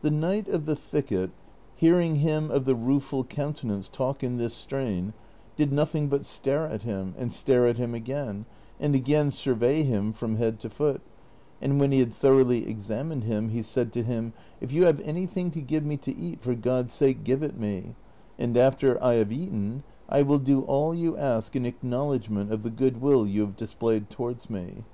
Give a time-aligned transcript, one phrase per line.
[0.00, 1.32] The Knight of the Thicket,
[1.76, 5.12] hearing him of the Rueful Countenance talk in this strain,
[5.54, 8.46] did nothing but stare at him, and stare at him again,
[8.80, 11.02] and again survey him fi'om head to foot;
[11.60, 15.50] and when he had thoroughly examined him, he said to him," If you have anything
[15.50, 17.96] to give me to eat, for God's sake give it me,
[18.38, 22.70] and after I have eaten I will do all you ask in acknowledgment of the
[22.70, 24.84] good will you have displayed towards me."